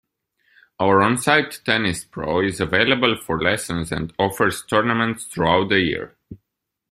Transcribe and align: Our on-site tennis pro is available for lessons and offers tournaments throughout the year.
Our 0.79 1.03
on-site 1.03 1.61
tennis 1.63 2.05
pro 2.05 2.39
is 2.39 2.59
available 2.59 3.15
for 3.17 3.39
lessons 3.39 3.91
and 3.91 4.11
offers 4.17 4.63
tournaments 4.65 5.25
throughout 5.25 5.69
the 5.69 5.81
year. 5.81 6.15